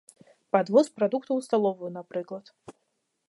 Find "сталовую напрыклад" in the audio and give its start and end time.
1.47-2.45